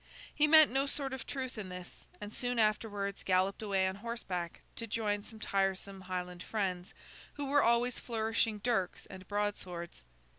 [0.33, 4.61] He meant no sort of truth in this, and soon afterwards galloped away on horseback
[4.77, 6.95] to join some tiresome Highland friends,
[7.35, 10.03] who were always flourishing dirks and broadswords.